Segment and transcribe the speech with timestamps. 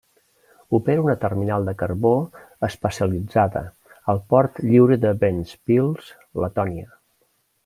[0.77, 2.13] Opera una terminal de carbó
[2.69, 3.63] especialitzada
[4.15, 6.11] al port lliure de Ventspils,
[6.47, 6.91] Letònia.